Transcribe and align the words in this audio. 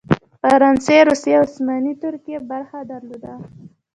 فرانسې، 0.41 0.97
روسیې 1.07 1.33
او 1.39 1.45
عثماني 1.47 1.93
ترکیې 2.03 2.37
برخه 2.49 2.79
درلوده. 2.91 3.33